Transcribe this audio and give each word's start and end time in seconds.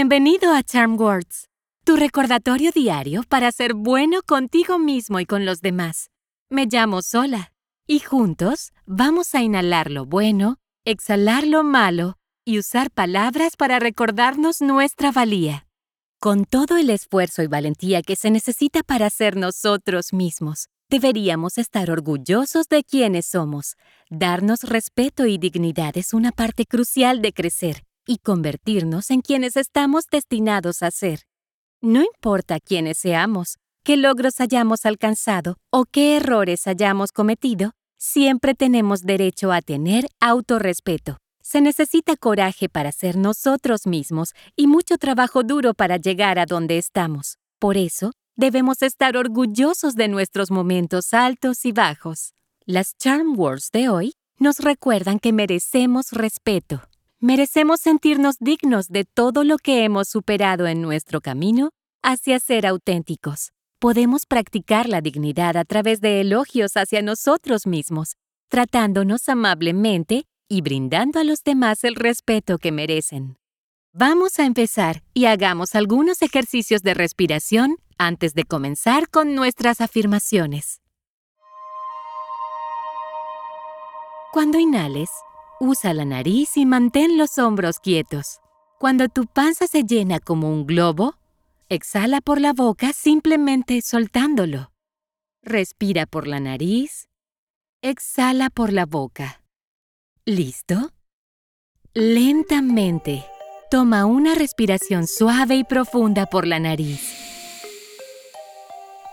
Bienvenido 0.00 0.54
a 0.54 0.62
Charm 0.62 0.98
Words, 0.98 1.50
tu 1.84 1.94
recordatorio 1.94 2.70
diario 2.72 3.22
para 3.28 3.52
ser 3.52 3.74
bueno 3.74 4.22
contigo 4.22 4.78
mismo 4.78 5.20
y 5.20 5.26
con 5.26 5.44
los 5.44 5.60
demás. 5.60 6.08
Me 6.48 6.64
llamo 6.64 7.02
Sola 7.02 7.52
y 7.86 7.98
juntos 7.98 8.72
vamos 8.86 9.34
a 9.34 9.42
inhalar 9.42 9.90
lo 9.90 10.06
bueno, 10.06 10.56
exhalar 10.86 11.46
lo 11.46 11.64
malo 11.64 12.16
y 12.46 12.58
usar 12.58 12.90
palabras 12.90 13.56
para 13.58 13.78
recordarnos 13.78 14.62
nuestra 14.62 15.12
valía. 15.12 15.66
Con 16.18 16.46
todo 16.46 16.78
el 16.78 16.88
esfuerzo 16.88 17.42
y 17.42 17.48
valentía 17.48 18.00
que 18.00 18.16
se 18.16 18.30
necesita 18.30 18.82
para 18.82 19.10
ser 19.10 19.36
nosotros 19.36 20.14
mismos, 20.14 20.68
deberíamos 20.88 21.58
estar 21.58 21.90
orgullosos 21.90 22.70
de 22.70 22.84
quienes 22.84 23.26
somos. 23.26 23.76
Darnos 24.08 24.62
respeto 24.62 25.26
y 25.26 25.36
dignidad 25.36 25.98
es 25.98 26.14
una 26.14 26.32
parte 26.32 26.64
crucial 26.64 27.20
de 27.20 27.34
crecer 27.34 27.82
y 28.10 28.18
convertirnos 28.18 29.12
en 29.12 29.20
quienes 29.20 29.56
estamos 29.56 30.06
destinados 30.10 30.82
a 30.82 30.90
ser. 30.90 31.20
No 31.80 32.02
importa 32.02 32.58
quiénes 32.58 32.98
seamos, 32.98 33.56
qué 33.84 33.96
logros 33.96 34.40
hayamos 34.40 34.84
alcanzado 34.84 35.58
o 35.70 35.84
qué 35.84 36.16
errores 36.16 36.66
hayamos 36.66 37.12
cometido, 37.12 37.70
siempre 37.98 38.56
tenemos 38.56 39.02
derecho 39.02 39.52
a 39.52 39.62
tener 39.62 40.08
autorrespeto. 40.18 41.18
Se 41.40 41.60
necesita 41.60 42.16
coraje 42.16 42.68
para 42.68 42.90
ser 42.90 43.16
nosotros 43.16 43.86
mismos 43.86 44.32
y 44.56 44.66
mucho 44.66 44.98
trabajo 44.98 45.44
duro 45.44 45.72
para 45.72 45.96
llegar 45.96 46.40
a 46.40 46.46
donde 46.46 46.78
estamos. 46.78 47.38
Por 47.60 47.76
eso, 47.76 48.10
debemos 48.34 48.82
estar 48.82 49.16
orgullosos 49.16 49.94
de 49.94 50.08
nuestros 50.08 50.50
momentos 50.50 51.14
altos 51.14 51.64
y 51.64 51.70
bajos. 51.70 52.34
Las 52.66 52.92
Charm 52.98 53.38
Words 53.38 53.70
de 53.72 53.88
hoy 53.88 54.14
nos 54.40 54.58
recuerdan 54.58 55.20
que 55.20 55.32
merecemos 55.32 56.10
respeto. 56.10 56.89
Merecemos 57.22 57.82
sentirnos 57.82 58.36
dignos 58.38 58.88
de 58.88 59.04
todo 59.04 59.44
lo 59.44 59.58
que 59.58 59.84
hemos 59.84 60.08
superado 60.08 60.66
en 60.66 60.80
nuestro 60.80 61.20
camino 61.20 61.68
hacia 62.02 62.40
ser 62.40 62.66
auténticos. 62.66 63.52
Podemos 63.78 64.24
practicar 64.24 64.88
la 64.88 65.02
dignidad 65.02 65.58
a 65.58 65.66
través 65.66 66.00
de 66.00 66.22
elogios 66.22 66.78
hacia 66.78 67.02
nosotros 67.02 67.66
mismos, 67.66 68.16
tratándonos 68.48 69.28
amablemente 69.28 70.24
y 70.48 70.62
brindando 70.62 71.20
a 71.20 71.24
los 71.24 71.44
demás 71.44 71.84
el 71.84 71.94
respeto 71.94 72.56
que 72.56 72.72
merecen. 72.72 73.36
Vamos 73.92 74.38
a 74.38 74.46
empezar 74.46 75.02
y 75.12 75.26
hagamos 75.26 75.74
algunos 75.74 76.22
ejercicios 76.22 76.82
de 76.82 76.94
respiración 76.94 77.76
antes 77.98 78.32
de 78.32 78.44
comenzar 78.44 79.10
con 79.10 79.34
nuestras 79.34 79.82
afirmaciones. 79.82 80.80
Cuando 84.32 84.58
inhales, 84.58 85.10
Usa 85.62 85.92
la 85.92 86.06
nariz 86.06 86.56
y 86.56 86.64
mantén 86.64 87.18
los 87.18 87.36
hombros 87.36 87.80
quietos. 87.80 88.40
Cuando 88.78 89.08
tu 89.08 89.26
panza 89.26 89.66
se 89.66 89.82
llena 89.82 90.18
como 90.18 90.48
un 90.48 90.64
globo, 90.64 91.16
exhala 91.68 92.22
por 92.22 92.40
la 92.40 92.54
boca 92.54 92.94
simplemente 92.94 93.82
soltándolo. 93.82 94.72
Respira 95.42 96.06
por 96.06 96.26
la 96.26 96.40
nariz. 96.40 97.10
Exhala 97.82 98.48
por 98.48 98.72
la 98.72 98.86
boca. 98.86 99.42
¿Listo? 100.24 100.92
Lentamente, 101.92 103.26
toma 103.70 104.06
una 104.06 104.34
respiración 104.34 105.06
suave 105.06 105.56
y 105.56 105.64
profunda 105.64 106.24
por 106.24 106.46
la 106.46 106.58
nariz. 106.58 107.02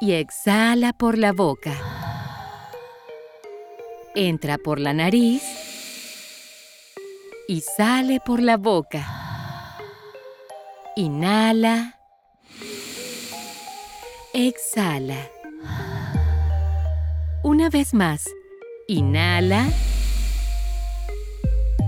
Y 0.00 0.12
exhala 0.12 0.92
por 0.92 1.18
la 1.18 1.32
boca. 1.32 1.74
Entra 4.14 4.58
por 4.58 4.78
la 4.78 4.94
nariz 4.94 5.65
y 7.48 7.60
sale 7.60 8.20
por 8.24 8.42
la 8.42 8.56
boca. 8.56 9.06
Inhala. 10.96 11.98
Exhala. 14.32 15.28
Una 17.42 17.70
vez 17.70 17.94
más. 17.94 18.24
Inhala. 18.88 19.68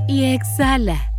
Y 0.06 0.24
exhala. 0.32 1.12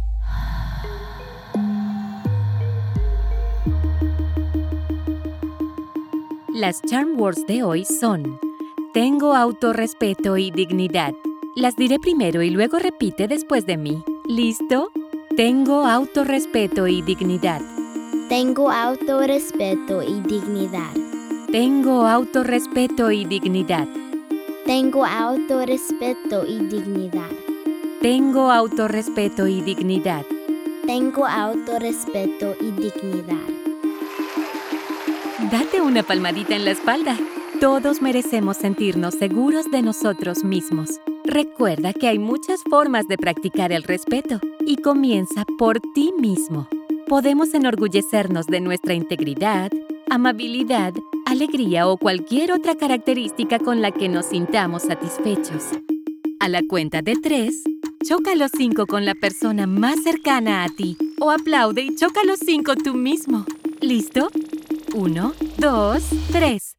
Las 6.54 6.82
charm 6.82 7.20
words 7.20 7.46
de 7.48 7.64
hoy 7.64 7.86
son 7.86 8.40
Tengo 8.94 9.36
autorrespeto 9.36 10.38
y 10.38 10.52
dignidad. 10.52 11.14
Las 11.56 11.76
diré 11.76 12.00
primero 12.00 12.42
y 12.42 12.50
luego 12.50 12.80
repite 12.80 13.28
después 13.28 13.66
de 13.66 13.78
mí. 13.78 14.04
¿Listo? 14.30 14.92
Tengo 15.36 15.88
autorrespeto 15.88 16.86
y 16.86 17.02
dignidad. 17.02 17.62
Tengo 18.30 18.70
autorrespeto 18.70 20.04
y 20.04 20.22
dignidad. 20.22 20.94
Tengo 21.52 22.06
autorrespeto 22.06 23.10
y 23.10 23.26
dignidad. 23.26 23.88
Tengo 24.68 25.04
autorrespeto 25.04 26.46
y 26.46 26.60
dignidad. 26.60 27.32
Tengo 28.04 28.52
autorrespeto 28.52 29.48
y 29.48 29.62
dignidad. 29.62 30.24
Tengo 30.86 31.26
autorrespeto 31.26 32.56
y 32.62 32.70
dignidad. 32.70 33.48
Date 35.52 35.82
una 35.82 36.04
palmadita 36.04 36.56
en 36.56 36.66
la 36.66 36.72
espalda. 36.72 37.18
Todos 37.60 38.04
merecemos 38.04 38.58
sentirnos 38.58 39.16
seguros 39.16 39.72
de 39.72 39.82
nosotros 39.82 40.44
mismos. 40.44 41.02
Recuerda 41.30 41.94
que 41.94 42.08
hay 42.08 42.18
muchas 42.18 42.60
formas 42.72 43.08
de 43.08 43.16
practicar 43.16 43.72
el 43.72 43.84
respeto 43.84 44.40
y 44.66 44.78
comienza 44.78 45.46
por 45.60 45.80
ti 45.94 46.12
mismo. 46.20 46.68
Podemos 47.08 47.54
enorgullecernos 47.54 48.48
de 48.48 48.62
nuestra 48.62 48.96
integridad, 48.96 49.70
amabilidad, 50.10 50.92
alegría 51.28 51.88
o 51.88 51.98
cualquier 51.98 52.52
otra 52.52 52.74
característica 52.74 53.60
con 53.60 53.80
la 53.80 53.92
que 53.92 54.10
nos 54.10 54.26
sintamos 54.26 54.82
satisfechos. 54.82 55.66
A 56.40 56.50
la 56.50 56.64
cuenta 56.68 57.04
de 57.04 57.14
tres, 57.22 57.62
choca 58.04 58.34
los 58.34 58.50
cinco 58.58 58.88
con 58.88 59.06
la 59.06 59.14
persona 59.14 59.68
más 59.68 60.02
cercana 60.02 60.64
a 60.64 60.70
ti 60.70 60.98
o 61.20 61.30
aplaude 61.30 61.84
y 61.84 61.96
choca 61.96 62.24
los 62.24 62.40
cinco 62.40 62.76
tú 62.76 62.96
mismo. 62.96 63.46
¿Listo? 63.82 64.30
Uno, 64.96 65.34
dos, 65.60 66.02
tres. 66.32 66.79